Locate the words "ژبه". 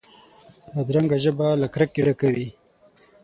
1.23-1.47